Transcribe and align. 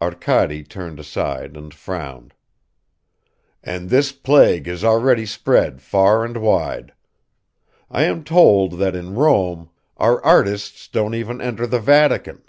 (Arkady 0.00 0.62
turned 0.62 1.00
aside 1.00 1.56
and 1.56 1.74
frowned.) 1.74 2.34
And 3.64 3.90
this 3.90 4.12
plague 4.12 4.68
has 4.68 4.84
already 4.84 5.26
spread 5.26 5.82
far 5.82 6.24
and 6.24 6.36
wide. 6.36 6.92
I 7.90 8.04
am 8.04 8.22
told 8.22 8.78
that 8.78 8.94
in 8.94 9.16
Rome 9.16 9.70
our 9.96 10.24
artists 10.24 10.86
don't 10.86 11.16
even 11.16 11.40
enter 11.40 11.66
the 11.66 11.80
Vatican. 11.80 12.44